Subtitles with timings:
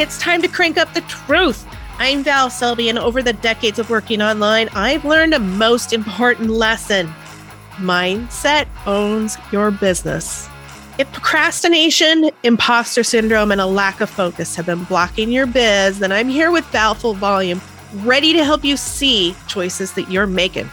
[0.00, 1.64] It's time to crank up the truth.
[1.98, 6.50] I'm Val Selby, and over the decades of working online, I've learned a most important
[6.50, 7.06] lesson
[7.76, 10.48] mindset owns your business.
[10.98, 16.10] If procrastination, imposter syndrome, and a lack of focus have been blocking your biz, then
[16.10, 17.60] I'm here with Val Full Volume,
[18.02, 20.68] ready to help you see choices that you're making.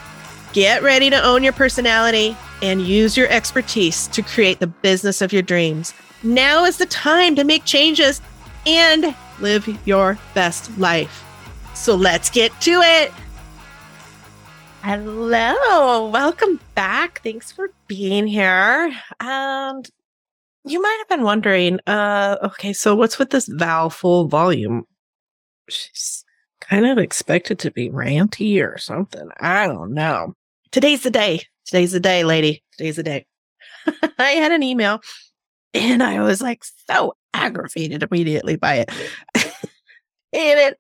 [0.52, 5.32] Get ready to own your personality and use your expertise to create the business of
[5.32, 5.94] your dreams.
[6.24, 8.20] Now is the time to make changes
[8.66, 11.24] and live your best life.
[11.74, 13.12] So let's get to it.
[14.84, 17.22] Hello, welcome back.
[17.22, 18.92] Thanks for being here.
[19.20, 19.90] And
[20.66, 24.86] you might have been wondering, uh, okay, so what's with this Val full volume?
[25.70, 26.26] She's
[26.60, 29.30] kind of expected to be ranty or something.
[29.40, 30.36] I don't know.
[30.72, 31.42] Today's the day.
[31.66, 32.64] Today's the day, lady.
[32.78, 33.26] Today's the day.
[34.18, 35.02] I had an email
[35.74, 38.90] and I was like so aggravated immediately by it.
[39.36, 39.46] and
[40.34, 40.78] it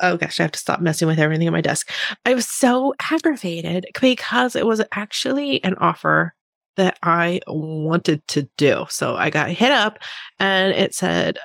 [0.00, 1.90] oh gosh, I have to stop messing with everything on my desk.
[2.24, 6.34] I was so aggravated because it was actually an offer
[6.76, 8.86] that I wanted to do.
[8.88, 9.98] So I got hit up
[10.38, 11.38] and it said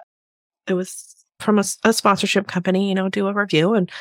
[0.67, 3.91] it was from a, a sponsorship company, you know, do a review and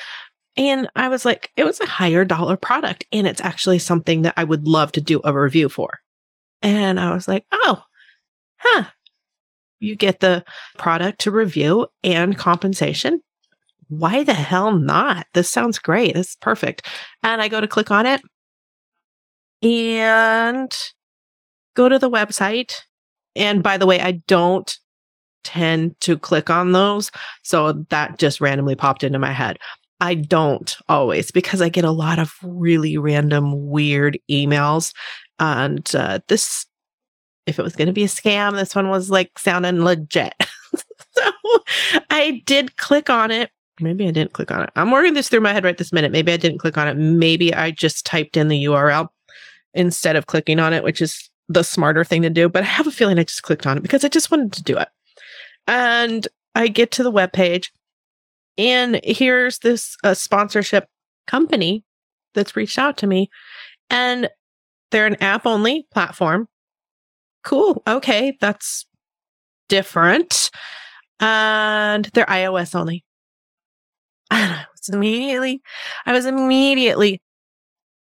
[0.56, 4.34] and I was like, it was a higher dollar product and it's actually something that
[4.36, 5.98] I would love to do a review for.
[6.62, 7.82] And I was like, oh,
[8.64, 8.84] huh.
[9.80, 10.44] You get the
[10.78, 13.20] product to review and compensation.
[13.88, 15.26] Why the hell not?
[15.34, 16.14] This sounds great.
[16.14, 16.88] This is perfect.
[17.22, 18.22] And I go to click on it
[19.62, 20.74] and
[21.74, 22.74] go to the website.
[23.36, 24.74] And by the way, I don't
[25.42, 27.10] tend to click on those.
[27.42, 29.58] So that just randomly popped into my head.
[30.00, 34.92] I don't always because I get a lot of really random, weird emails.
[35.38, 36.66] And uh, this,
[37.46, 40.34] if it was going to be a scam, this one was like sounding legit.
[41.10, 41.30] so
[42.10, 43.50] I did click on it.
[43.80, 44.70] Maybe I didn't click on it.
[44.76, 46.12] I'm working this through my head right this minute.
[46.12, 46.94] Maybe I didn't click on it.
[46.94, 49.08] Maybe I just typed in the URL
[49.74, 52.48] instead of clicking on it, which is the smarter thing to do.
[52.48, 54.62] But I have a feeling I just clicked on it because I just wanted to
[54.62, 54.88] do it.
[55.66, 57.72] And I get to the web page
[58.56, 60.88] and here's this uh, sponsorship
[61.26, 61.84] company
[62.34, 63.30] that's reached out to me
[63.90, 64.28] and
[64.90, 66.48] they're an app only platform.
[67.44, 67.82] Cool.
[67.86, 68.36] Okay.
[68.40, 68.86] That's
[69.68, 70.50] different.
[71.20, 73.04] And they're iOS only.
[74.30, 75.62] And I was immediately,
[76.06, 77.22] I was immediately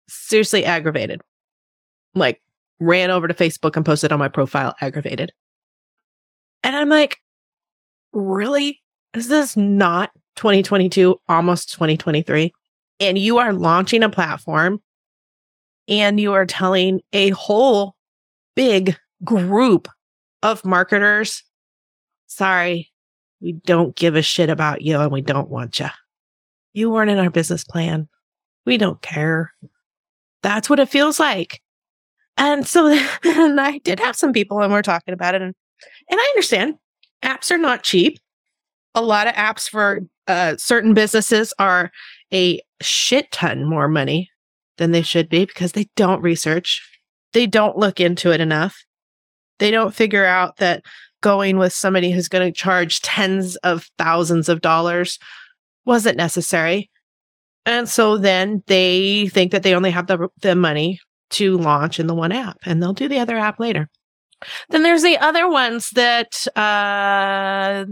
[0.08, 1.22] seriously aggravated.
[2.16, 2.42] Like,
[2.80, 5.32] ran over to Facebook and posted on my profile, aggravated.
[6.64, 7.18] And I'm like,
[8.14, 8.82] really?
[9.14, 12.54] Is this not 2022, almost 2023?
[13.00, 14.82] And you are launching a platform
[15.88, 17.96] and you are telling a whole
[18.56, 19.88] big group
[20.44, 21.44] of marketers,
[22.28, 22.92] sorry,
[23.42, 25.88] we don't give a shit about you and we don't want you.
[26.74, 28.08] You weren't in our business plan.
[28.66, 29.54] We don't care.
[30.44, 31.62] That's what it feels like.
[32.38, 32.88] And so
[33.24, 35.42] and I did have some people and we're talking about it.
[35.42, 35.56] And,
[36.10, 36.76] and I understand
[37.24, 38.20] apps are not cheap.
[38.96, 41.92] A lot of apps for uh, certain businesses are
[42.34, 44.30] a shit ton more money
[44.78, 46.82] than they should be because they don't research.
[47.34, 48.84] They don't look into it enough.
[49.60, 50.84] They don't figure out that
[51.22, 55.20] going with somebody who's going to charge tens of thousands of dollars
[55.86, 56.90] wasn't necessary.
[57.66, 61.00] And so then they think that they only have the, the money
[61.32, 63.90] to launch in the one app and they'll do the other app later.
[64.70, 67.86] Then there's the other ones that, uh,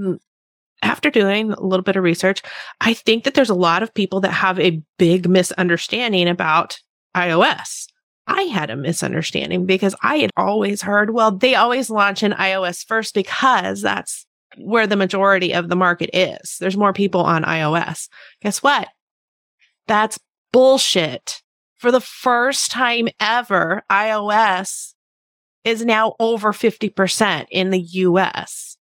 [0.82, 2.42] after doing a little bit of research,
[2.80, 6.80] I think that there's a lot of people that have a big misunderstanding about
[7.16, 7.88] iOS.
[8.28, 12.86] I had a misunderstanding because I had always heard, well, they always launch in iOS
[12.86, 14.26] first because that's
[14.58, 16.58] where the majority of the market is.
[16.60, 18.10] There's more people on iOS.
[18.42, 18.90] Guess what?
[19.88, 20.20] That's
[20.52, 21.42] bullshit
[21.78, 24.94] for the first time ever, iOS
[25.64, 28.78] is now over 50% in the US.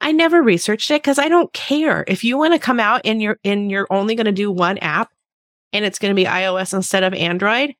[0.00, 2.04] I never researched it because I don't care.
[2.08, 4.78] If you want to come out and you're and you're only going to do one
[4.78, 5.10] app
[5.72, 7.74] and it's going to be iOS instead of Android,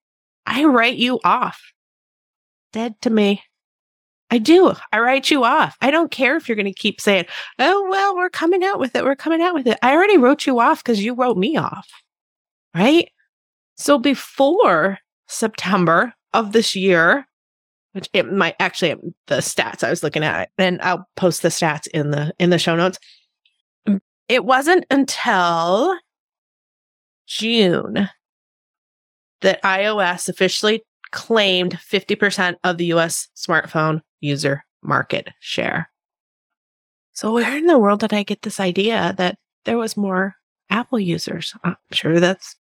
[0.46, 1.72] I write you off.
[2.72, 3.42] Dead to me.
[4.30, 4.74] I do.
[4.92, 5.76] I write you off.
[5.80, 7.26] I don't care if you're going to keep saying,
[7.58, 9.04] oh, well, we're coming out with it.
[9.04, 9.78] We're coming out with it.
[9.82, 11.88] I already wrote you off because you wrote me off.
[12.74, 13.10] Right.
[13.76, 14.98] So before
[15.28, 17.26] September of this year,
[17.92, 18.96] which it might actually
[19.28, 22.58] the stats I was looking at, and I'll post the stats in the in the
[22.58, 22.98] show notes.
[24.28, 25.96] It wasn't until
[27.26, 28.08] June
[29.44, 30.82] that iOS officially
[31.12, 35.90] claimed 50% of the US smartphone user market share.
[37.12, 40.34] So where in the world did I get this idea that there was more
[40.70, 41.54] Apple users?
[41.62, 42.56] I'm sure that's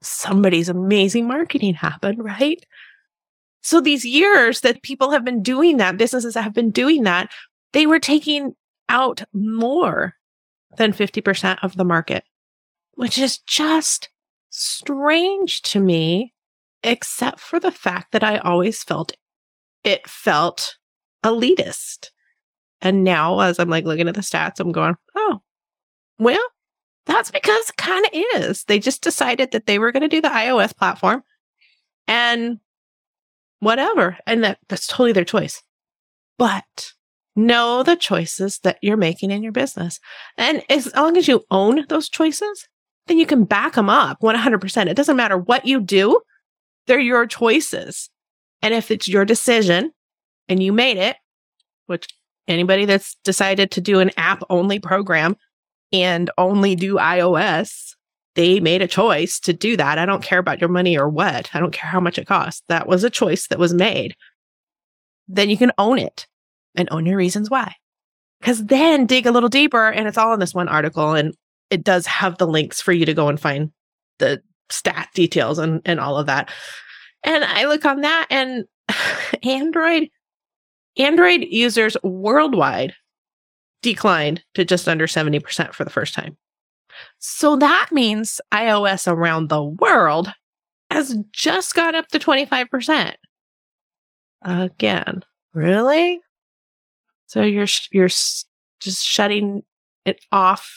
[0.00, 2.64] somebody's amazing marketing happened, right?
[3.60, 7.30] So these years that people have been doing that, businesses have been doing that,
[7.72, 8.54] they were taking
[8.88, 10.14] out more
[10.78, 12.24] than 50% of the market,
[12.94, 14.08] which is just
[14.52, 16.32] strange to me,
[16.82, 19.12] except for the fact that I always felt
[19.84, 20.76] it felt
[21.24, 22.10] elitist.
[22.80, 25.40] And now, as I'm like looking at the stats, I'm going, oh,
[26.18, 26.44] well,
[27.06, 28.10] that's because it kind of
[28.42, 28.64] is.
[28.64, 31.22] They just decided that they were going to do the iOS platform
[32.06, 32.58] and
[33.60, 34.18] whatever.
[34.26, 35.62] And that, that's totally their choice.
[36.38, 36.92] But
[37.34, 39.98] know the choices that you're making in your business.
[40.36, 42.68] And as long as you own those choices,
[43.06, 44.86] then you can back them up 100%.
[44.86, 46.20] It doesn't matter what you do,
[46.86, 48.10] they're your choices.
[48.60, 49.92] And if it's your decision
[50.48, 51.16] and you made it,
[51.86, 52.08] which
[52.48, 55.36] anybody that's decided to do an app only program
[55.92, 57.94] and only do iOS,
[58.34, 59.98] they made a choice to do that.
[59.98, 61.50] I don't care about your money or what.
[61.54, 62.62] I don't care how much it costs.
[62.68, 64.16] That was a choice that was made.
[65.28, 66.26] Then you can own it
[66.74, 67.74] and own your reasons why.
[68.40, 71.34] Because then dig a little deeper and it's all in this one article and
[71.72, 73.72] it does have the links for you to go and find
[74.18, 76.50] the stat details and, and all of that.
[77.24, 78.64] And I look on that and
[79.42, 80.08] Android
[80.98, 82.94] Android users worldwide
[83.80, 86.36] declined to just under 70% for the first time.
[87.18, 90.30] So that means iOS around the world
[90.90, 93.14] has just got up to 25%.
[94.42, 95.22] Again,
[95.54, 96.20] really?
[97.26, 98.46] So you're you're just
[99.06, 99.62] shutting
[100.04, 100.70] it off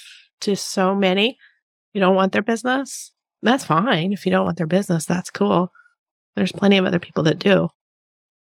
[0.45, 1.37] to so many.
[1.93, 3.11] You don't want their business?
[3.41, 4.13] That's fine.
[4.13, 5.71] If you don't want their business, that's cool.
[6.35, 7.69] There's plenty of other people that do.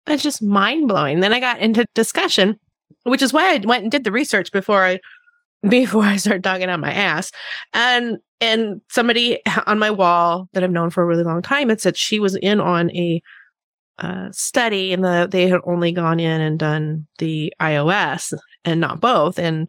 [0.08, 1.20] It's just mind blowing.
[1.20, 2.60] Then I got into discussion,
[3.04, 5.00] which is why I went and did the research before I
[5.68, 7.32] before I started dogging out my ass.
[7.74, 11.82] And and somebody on my wall that I've known for a really long time had
[11.82, 13.22] said she was in on a
[14.00, 18.32] uh, study and the, they had only gone in and done the iOS
[18.64, 19.40] and not both.
[19.40, 19.68] And,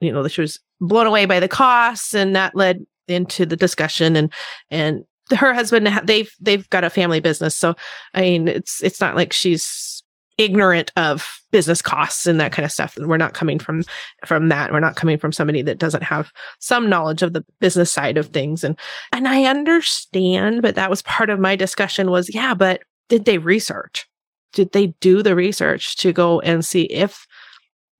[0.00, 4.16] you know, she was blown away by the costs and that led into the discussion
[4.16, 4.32] and,
[4.70, 5.04] and
[5.36, 7.54] her husband, they've, they've got a family business.
[7.54, 7.74] So,
[8.14, 10.02] I mean, it's, it's not like she's
[10.38, 12.96] ignorant of business costs and that kind of stuff.
[12.98, 13.82] We're not coming from,
[14.24, 14.72] from that.
[14.72, 18.28] We're not coming from somebody that doesn't have some knowledge of the business side of
[18.28, 18.64] things.
[18.64, 18.78] And,
[19.12, 23.38] and I understand, but that was part of my discussion was, yeah, but did they
[23.38, 24.08] research?
[24.52, 27.26] Did they do the research to go and see if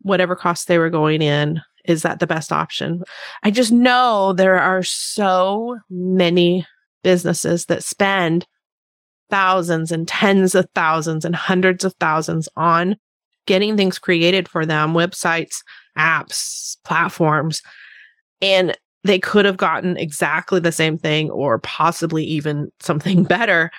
[0.00, 3.02] whatever cost they were going in is that the best option?
[3.42, 6.66] I just know there are so many
[7.02, 8.46] businesses that spend
[9.30, 12.96] thousands and tens of thousands and hundreds of thousands on
[13.46, 15.62] getting things created for them, websites,
[15.96, 17.62] apps, platforms.
[18.42, 23.70] And they could have gotten exactly the same thing or possibly even something better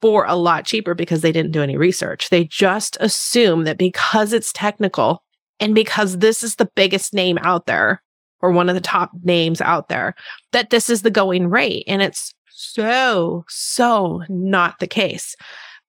[0.00, 2.30] for a lot cheaper because they didn't do any research.
[2.30, 5.22] They just assume that because it's technical
[5.60, 8.02] and because this is the biggest name out there
[8.40, 10.14] or one of the top names out there,
[10.52, 11.84] that this is the going rate.
[11.86, 15.36] And it's so, so not the case.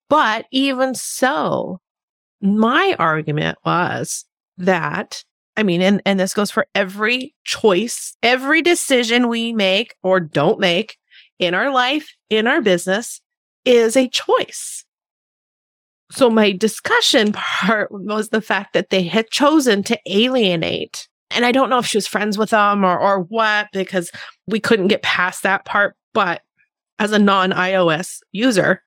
[0.10, 1.80] But even so,
[2.42, 4.26] my argument was
[4.58, 5.24] that
[5.58, 10.60] I mean, and, and this goes for every choice, every decision we make or don't
[10.60, 10.98] make
[11.40, 13.22] in our life, in our business,
[13.66, 14.86] is a choice.
[16.12, 21.08] So my discussion part was the fact that they had chosen to alienate.
[21.30, 24.12] And I don't know if she was friends with them or, or what, because
[24.48, 25.96] we couldn't get past that part.
[26.14, 26.42] But
[27.00, 28.84] as a non iOS user,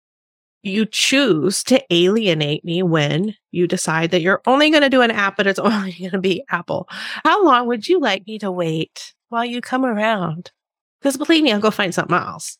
[0.62, 5.10] you choose to alienate me when you decide that you're only going to do an
[5.10, 6.88] app, but it's only going to be Apple.
[6.90, 10.52] How long would you like me to wait while you come around?
[11.00, 12.58] Because believe me, I'll go find something else.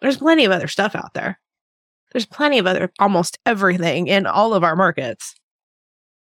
[0.00, 1.40] There's plenty of other stuff out there.
[2.12, 5.34] There's plenty of other, almost everything in all of our markets.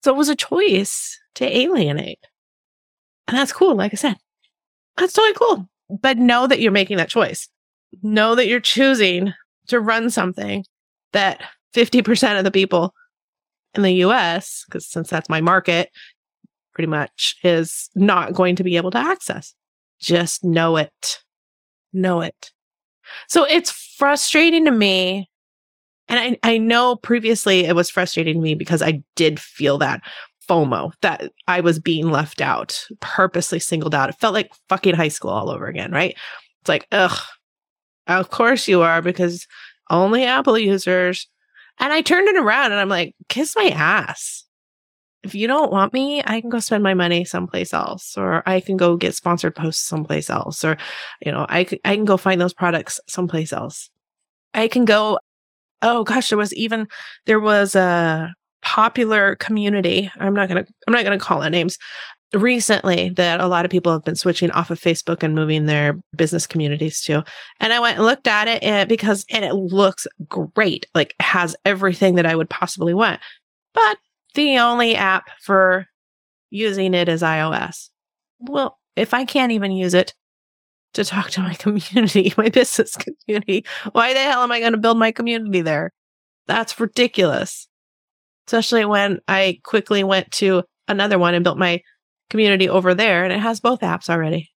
[0.04, 2.20] So it was a choice to alienate.
[3.28, 3.76] And that's cool.
[3.76, 4.16] Like I said,
[4.98, 5.70] that's totally cool.
[5.90, 7.48] But know that you're making that choice.
[8.02, 9.34] Know that you're choosing
[9.68, 10.66] to run something
[11.12, 11.42] that
[11.76, 12.94] 50% of the people
[13.76, 15.90] in the US, because since that's my market,
[16.74, 19.54] pretty much is not going to be able to access.
[20.00, 21.20] Just know it.
[21.92, 22.52] Know it.
[23.28, 25.30] So it's frustrating to me
[26.14, 30.02] and I, I know previously it was frustrating to me because I did feel that
[30.48, 34.10] FOMO that I was being left out, purposely singled out.
[34.10, 36.16] It felt like fucking high school all over again, right?
[36.62, 37.18] It's like, ugh,
[38.08, 39.48] of course you are because
[39.90, 41.28] only Apple users.
[41.80, 44.46] And I turned it around and I'm like, kiss my ass.
[45.24, 48.60] if you don't want me, I can go spend my money someplace else, or I
[48.60, 50.78] can go get sponsored posts someplace else, or,
[51.26, 53.90] you know, I, I can go find those products someplace else.
[54.54, 55.20] I can go,
[55.84, 56.88] oh gosh, there was even,
[57.26, 60.10] there was a popular community.
[60.20, 61.78] I'm not to, I'm not to call it names
[62.34, 66.00] recently that a lot of people have been switching off of Facebook and moving their
[66.16, 67.24] business communities to.
[67.60, 71.56] And I went and looked at it and because, and it looks great, like has
[71.66, 73.22] everything that I would possibly want.
[73.74, 73.98] But
[74.34, 75.86] the only app for
[76.50, 77.90] using it is iOS.
[78.40, 80.14] Well, if I can't even use it
[80.94, 82.96] to talk to my community, my business
[83.26, 85.92] community, why the hell am I going to build my community there?
[86.48, 87.68] That's ridiculous.
[88.48, 91.82] Especially when I quickly went to another one and built my
[92.30, 94.52] community over there and it has both apps already.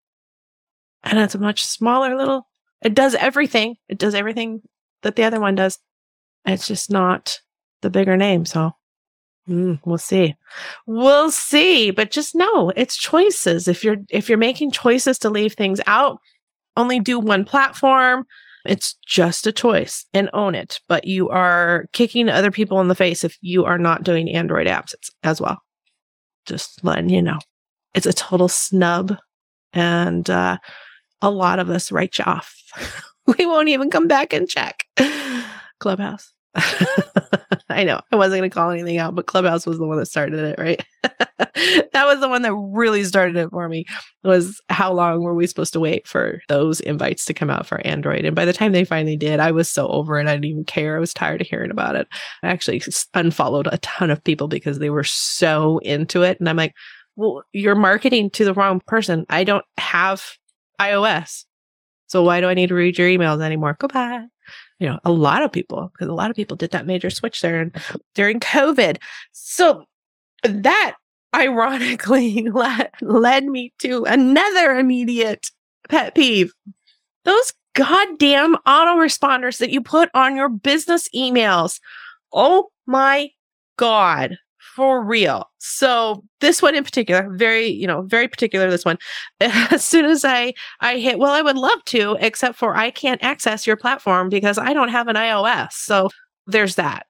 [1.04, 2.48] And it's a much smaller little,
[2.82, 3.76] it does everything.
[3.88, 4.62] It does everything
[5.04, 5.80] that the other one does.
[6.46, 7.40] It's just not
[7.82, 8.46] the bigger name.
[8.46, 8.72] So
[9.50, 10.36] Mm, we'll see.
[10.86, 13.68] We'll see, but just know it's choices.
[13.68, 16.20] If you're if you're making choices to leave things out,
[16.76, 18.26] only do one platform.
[18.66, 20.82] It's just a choice and own it.
[20.90, 24.68] But you are kicking other people in the face if you are not doing Android
[24.68, 25.62] apps as well.
[26.46, 27.40] Just letting you know,
[27.96, 29.18] it's a total snub,
[29.74, 30.58] and uh,
[31.22, 32.54] a lot of us write you off.
[33.38, 34.84] we won't even come back and check.
[35.80, 36.34] Clubhouse.
[37.70, 40.08] I know I wasn't going to call anything out, but Clubhouse was the one that
[40.08, 40.84] started it, right?
[41.04, 43.86] that was the one that really started it for me.
[44.24, 47.86] Was how long were we supposed to wait for those invites to come out for
[47.86, 48.26] Android?
[48.26, 50.28] And by the time they finally did, I was so over it.
[50.28, 50.98] I didn't even care.
[50.98, 52.08] I was tired of hearing about it.
[52.44, 52.82] I actually
[53.14, 56.40] unfollowed a ton of people because they were so into it.
[56.40, 56.74] And I'm like,
[57.16, 59.26] well, you're marketing to the wrong person.
[59.30, 60.24] I don't have
[60.80, 61.46] iOS.
[62.08, 63.76] So why do I need to read your emails anymore?
[63.80, 64.26] Goodbye
[64.80, 67.42] you know, a lot of people, because a lot of people did that major switch
[67.42, 67.76] there and
[68.16, 68.98] during COVID.
[69.32, 69.86] So
[70.44, 70.96] that
[71.36, 75.50] ironically led, led me to another immediate
[75.90, 76.54] pet peeve.
[77.26, 81.80] Those goddamn autoresponders that you put on your business emails.
[82.32, 83.30] Oh my
[83.78, 84.38] God
[84.78, 85.50] for real.
[85.58, 89.00] So this one in particular, very, you know, very particular, this one,
[89.42, 93.24] as soon as I, I hit, well, I would love to, except for I can't
[93.24, 95.72] access your platform because I don't have an iOS.
[95.72, 96.10] So
[96.46, 97.08] there's that.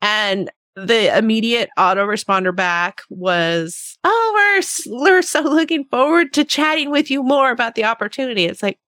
[0.00, 7.10] And the immediate autoresponder back was, oh, we're, we're so looking forward to chatting with
[7.10, 8.46] you more about the opportunity.
[8.46, 8.78] It's like,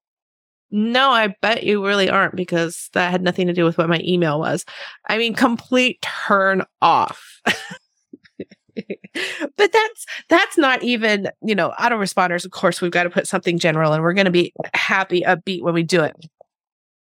[0.71, 4.01] no, I bet you really aren't because that had nothing to do with what my
[4.03, 4.65] email was.
[5.11, 7.43] I mean, complete turn off.
[9.57, 13.59] but that's that's not even you know autoresponders of course we've got to put something
[13.59, 16.15] general and we're going to be happy upbeat when we do it.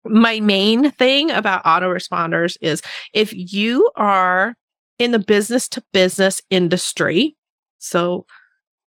[0.05, 2.81] My main thing about autoresponders is
[3.13, 4.55] if you are
[4.99, 7.35] in the business to business industry
[7.77, 8.25] so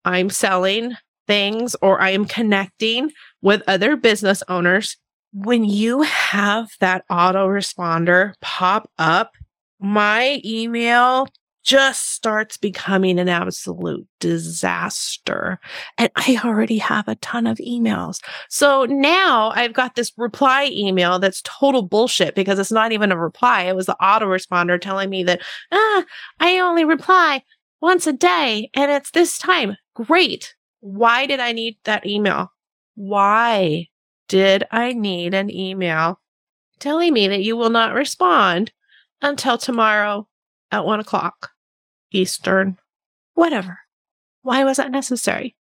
[0.04, 0.94] i'm selling
[1.26, 3.12] things or i am connecting
[3.42, 4.96] with other business owners
[5.32, 9.32] when you have that autoresponder pop up
[9.78, 11.28] my email
[11.62, 15.58] just starts becoming an absolute disaster.
[15.98, 18.20] And I already have a ton of emails.
[18.48, 23.18] So now I've got this reply email that's total bullshit because it's not even a
[23.18, 23.64] reply.
[23.64, 26.04] It was the autoresponder telling me that, ah,
[26.38, 27.42] I only reply
[27.80, 29.76] once a day and it's this time.
[29.94, 30.54] Great.
[30.80, 32.52] Why did I need that email?
[32.94, 33.88] Why
[34.28, 36.20] did I need an email
[36.78, 38.72] telling me that you will not respond
[39.20, 40.26] until tomorrow
[40.72, 41.49] at one o'clock
[42.12, 42.78] Eastern,
[43.34, 43.78] whatever.
[44.42, 45.56] Why was that necessary?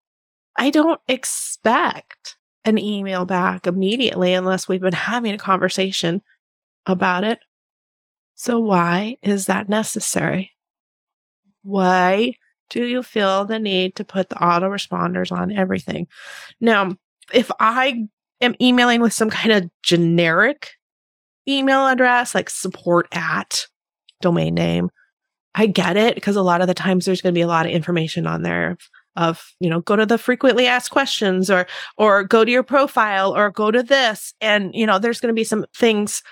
[0.56, 6.22] I don't expect an email back immediately unless we've been having a conversation
[6.86, 7.40] about it.
[8.36, 10.52] So, why is that necessary?
[11.64, 12.34] Why
[12.70, 16.08] do you feel the need to put the autoresponders on everything?
[16.62, 16.96] Now,
[17.34, 18.08] if I
[18.42, 20.72] am emailing with some kind of generic
[21.48, 23.66] email address like support at
[24.22, 24.90] domain name,
[25.56, 27.66] I get it because a lot of the times there's going to be a lot
[27.66, 28.78] of information on there
[29.16, 33.36] of, you know, go to the frequently asked questions or, or go to your profile
[33.36, 34.34] or go to this.
[34.40, 36.24] And, you know, there's going to be some things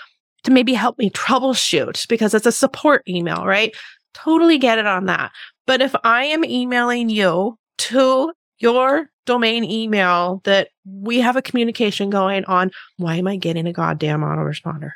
[0.43, 3.75] to maybe help me troubleshoot because it's a support email, right?
[4.13, 5.31] Totally get it on that.
[5.65, 12.09] But if I am emailing you to your domain email that we have a communication
[12.09, 14.91] going on, why am I getting a goddamn autoresponder?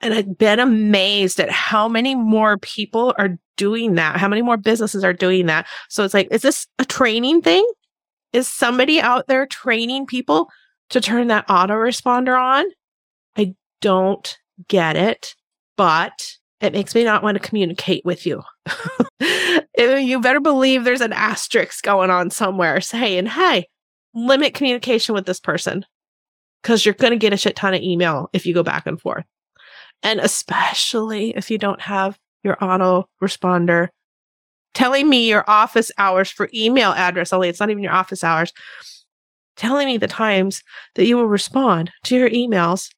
[0.00, 4.56] And I've been amazed at how many more people are doing that, how many more
[4.56, 5.66] businesses are doing that.
[5.90, 7.66] So it's like, is this a training thing?
[8.32, 10.48] Is somebody out there training people
[10.90, 12.64] to turn that autoresponder on?
[13.36, 14.38] I don't
[14.68, 15.34] get it,
[15.76, 18.42] but it makes me not want to communicate with you.
[19.78, 23.66] you better believe there's an asterisk going on somewhere saying, hey,
[24.14, 25.84] limit communication with this person
[26.62, 29.00] because you're going to get a shit ton of email if you go back and
[29.00, 29.24] forth.
[30.02, 33.88] And especially if you don't have your auto responder
[34.74, 37.48] telling me your office hours for email address only.
[37.48, 38.52] It's not even your office hours.
[39.56, 40.62] Telling me the times
[40.94, 42.90] that you will respond to your emails.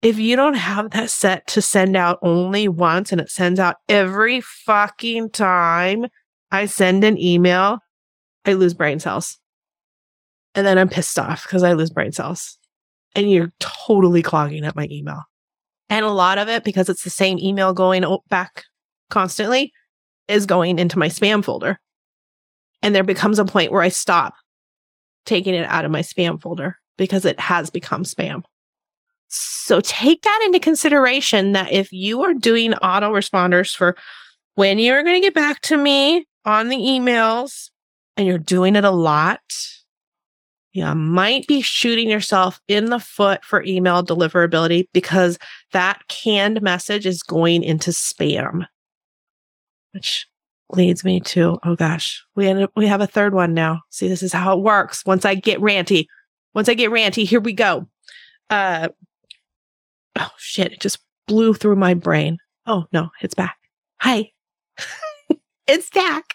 [0.00, 3.76] If you don't have that set to send out only once and it sends out
[3.88, 6.06] every fucking time
[6.50, 7.78] I send an email,
[8.44, 9.38] I lose brain cells.
[10.54, 12.58] And then I'm pissed off because I lose brain cells.
[13.14, 15.22] And you're totally clogging up my email.
[15.92, 18.64] And a lot of it, because it's the same email going back
[19.10, 19.74] constantly,
[20.26, 21.78] is going into my spam folder.
[22.80, 24.32] And there becomes a point where I stop
[25.26, 28.42] taking it out of my spam folder because it has become spam.
[29.28, 33.94] So take that into consideration that if you are doing autoresponders for
[34.54, 37.68] when you're going to get back to me on the emails
[38.16, 39.42] and you're doing it a lot,
[40.72, 45.38] you might be shooting yourself in the foot for email deliverability because
[45.72, 48.66] that canned message is going into spam
[49.92, 50.26] which
[50.70, 53.80] leads me to oh gosh, we end up, we have a third one now.
[53.90, 55.04] See, this is how it works.
[55.06, 56.06] Once I get ranty,
[56.54, 57.86] once I get ranty, here we go.
[58.50, 58.88] Uh
[60.18, 62.38] oh shit, it just blew through my brain.
[62.66, 63.56] Oh no, it's back.
[64.00, 64.30] Hi.
[65.66, 66.34] it's back.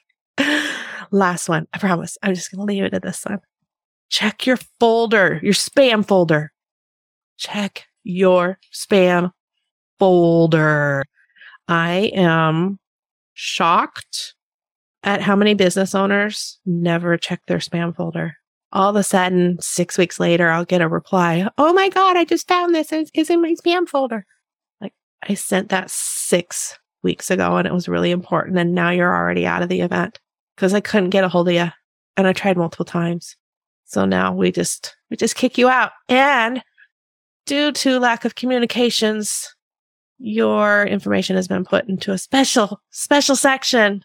[1.11, 1.67] Last one.
[1.73, 2.17] I promise.
[2.21, 3.39] I'm just gonna leave it at this one.
[4.09, 6.51] Check your folder, your spam folder.
[7.37, 9.31] Check your spam
[9.99, 11.03] folder.
[11.67, 12.79] I am
[13.33, 14.35] shocked
[15.03, 18.35] at how many business owners never check their spam folder.
[18.71, 21.47] All of a sudden, six weeks later, I'll get a reply.
[21.57, 22.91] Oh my God, I just found this.
[22.91, 24.25] It's in my spam folder.
[24.81, 24.93] Like
[25.27, 28.57] I sent that six weeks ago and it was really important.
[28.57, 30.19] And now you're already out of the event
[30.55, 31.67] because I couldn't get a hold of you.
[32.17, 33.35] And I tried multiple times.
[33.87, 35.91] So now we just, we just kick you out.
[36.09, 36.61] And
[37.45, 39.55] due to lack of communications,
[40.19, 44.03] your information has been put into a special, special section,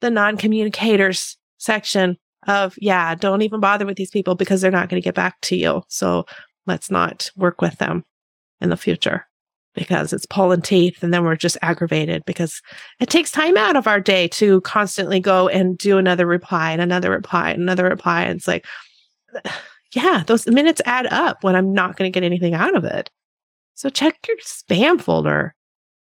[0.00, 2.16] the non communicators section
[2.46, 5.40] of, yeah, don't even bother with these people because they're not going to get back
[5.42, 5.82] to you.
[5.88, 6.26] So
[6.66, 8.04] let's not work with them
[8.60, 9.26] in the future
[9.74, 12.62] because it's pulling teeth and then we're just aggravated because
[13.00, 16.80] it takes time out of our day to constantly go and do another reply and
[16.80, 18.22] another reply and another reply.
[18.22, 18.64] And it's like,
[19.94, 23.10] yeah, those minutes add up when I'm not going to get anything out of it.
[23.74, 25.54] So check your spam folder.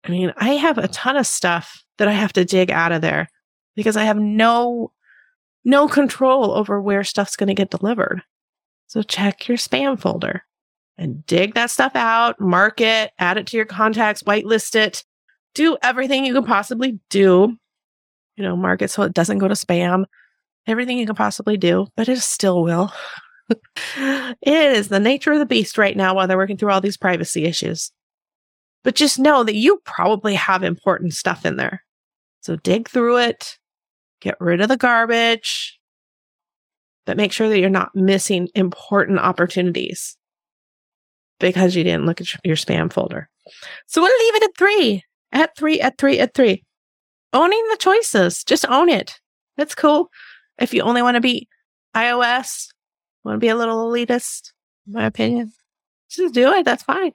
[0.04, 3.00] I mean, I have a ton of stuff that I have to dig out of
[3.00, 3.28] there
[3.74, 4.92] because I have no
[5.64, 8.22] no control over where stuff's going to get delivered.
[8.86, 10.42] So check your spam folder
[10.98, 15.04] and dig that stuff out, mark it, add it to your contacts, whitelist it,
[15.54, 17.56] do everything you can possibly do.
[18.36, 20.04] You know, mark it so it doesn't go to spam.
[20.66, 22.92] Everything you can possibly do, but it still will.
[23.48, 26.96] it is the nature of the beast right now while they're working through all these
[26.96, 27.92] privacy issues.
[28.82, 31.82] But just know that you probably have important stuff in there.
[32.40, 33.58] So dig through it,
[34.20, 35.78] get rid of the garbage,
[37.06, 40.16] but make sure that you're not missing important opportunities
[41.40, 43.28] because you didn't look at your spam folder.
[43.86, 46.64] So we'll leave it at three, at three, at three, at three.
[47.32, 49.18] Owning the choices, just own it.
[49.56, 50.08] That's cool.
[50.58, 51.48] If you only want to be
[51.96, 52.68] iOS,
[53.24, 54.52] Want to be a little elitist,
[54.86, 55.52] in my opinion?
[56.10, 56.64] Just do it.
[56.64, 57.12] That's fine.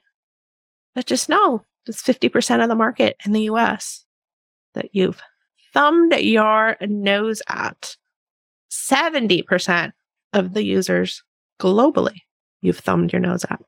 [0.95, 4.05] But just know it's 50% of the market in the US
[4.73, 5.21] that you've
[5.73, 7.95] thumbed your nose at.
[8.71, 9.91] 70%
[10.33, 11.23] of the users
[11.59, 12.21] globally
[12.61, 13.61] you've thumbed your nose at.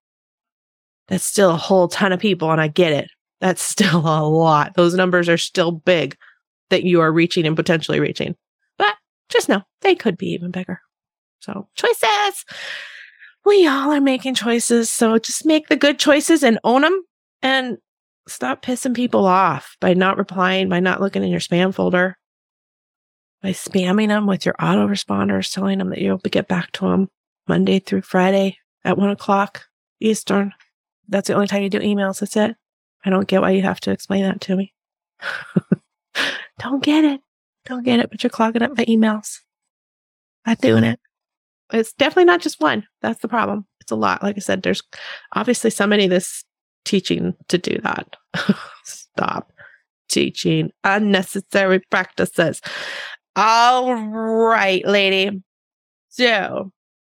[1.07, 3.09] That's still a whole ton of people, and I get it.
[3.39, 4.73] That's still a lot.
[4.75, 6.17] Those numbers are still big
[6.71, 8.35] that you are reaching and potentially reaching.
[9.31, 10.81] Just know they could be even bigger.
[11.39, 12.45] So choices.
[13.45, 14.89] We all are making choices.
[14.89, 17.03] So just make the good choices and own them
[17.41, 17.77] and
[18.27, 22.17] stop pissing people off by not replying, by not looking in your spam folder,
[23.41, 27.09] by spamming them with your autoresponders, telling them that you'll get back to them
[27.47, 29.63] Monday through Friday at one o'clock
[29.99, 30.53] Eastern.
[31.07, 32.19] That's the only time you do emails.
[32.19, 32.55] That's it.
[33.03, 34.73] I don't get why you have to explain that to me.
[36.59, 37.21] don't get it.
[37.65, 39.39] Don't get it, but you're clogging up my emails.
[40.45, 40.99] Not doing it.
[41.71, 42.85] It's definitely not just one.
[43.01, 43.65] That's the problem.
[43.79, 44.23] It's a lot.
[44.23, 44.81] Like I said, there's
[45.35, 46.43] obviously somebody that's
[46.85, 48.15] teaching to do that.
[48.83, 49.51] Stop
[50.09, 52.61] teaching unnecessary practices.
[53.35, 55.41] All right, lady.
[56.09, 56.71] So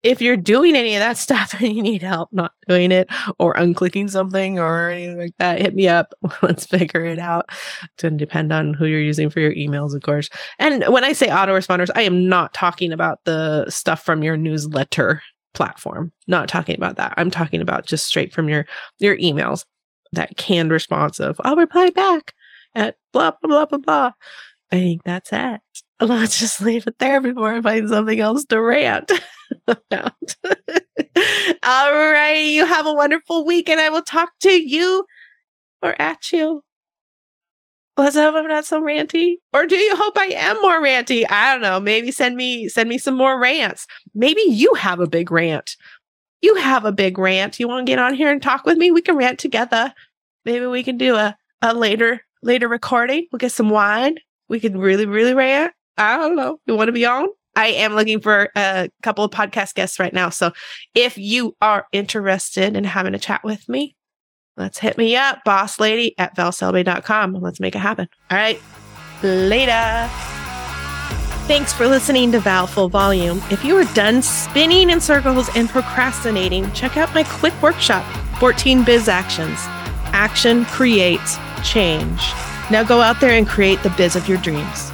[0.07, 3.55] if you're doing any of that stuff and you need help not doing it or
[3.55, 6.15] unclicking something or anything like that, hit me up.
[6.43, 7.47] Let's figure it out.
[7.83, 10.31] It's going to depend on who you're using for your emails, of course.
[10.59, 15.23] And when I say autoresponders, I am not talking about the stuff from your newsletter
[15.55, 16.13] platform.
[16.29, 17.15] Not talking about that.
[17.17, 18.67] I'm talking about just straight from your
[18.99, 19.65] your emails
[20.13, 22.35] that canned response of I'll reply back
[22.75, 24.11] at blah blah blah blah blah.
[24.71, 25.61] I think that's it.
[26.01, 29.11] Let's just leave it there before I find something else to rant
[29.67, 30.37] about.
[31.63, 32.45] All right.
[32.45, 35.05] You have a wonderful week and I will talk to you
[35.83, 36.63] or at you.
[37.97, 39.37] Let's hope I'm not so ranty.
[39.55, 41.25] Or do you hope I am more ranty?
[41.31, 41.81] I don't know.
[41.81, 43.87] Maybe send me send me some more rants.
[44.15, 45.77] Maybe you have a big rant.
[46.43, 47.59] You have a big rant.
[47.59, 48.91] You want to get on here and talk with me?
[48.91, 49.95] We can rant together.
[50.45, 53.27] Maybe we can do a, a later later recording.
[53.33, 54.19] We'll get some wine.
[54.49, 55.73] We can really, really rant.
[55.97, 56.61] I don't know.
[56.67, 57.29] You want to be on?
[57.57, 60.29] I am looking for a couple of podcast guests right now.
[60.29, 60.53] So
[60.95, 63.97] if you are interested in having a chat with me,
[64.57, 67.35] let's hit me up, boss lady at valselby.com.
[67.35, 68.09] Let's make it happen.
[68.31, 68.61] All right.
[69.23, 70.09] Later.
[71.47, 73.41] Thanks for listening to Val Full Volume.
[73.51, 78.05] If you are done spinning in circles and procrastinating, check out my quick workshop
[78.39, 79.59] 14 Biz Actions.
[80.13, 82.21] Action creates change.
[82.71, 84.91] Now go out there and create the biz of your dreams.